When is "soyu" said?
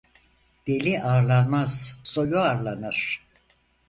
2.03-2.39